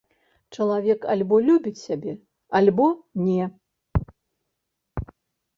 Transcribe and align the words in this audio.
Чалавек 0.55 1.03
альбо 1.15 1.35
любіць 1.49 1.81
сябе, 1.85 2.13
альбо 2.61 2.87
не. 3.25 3.43